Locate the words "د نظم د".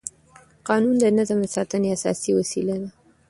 0.99-1.47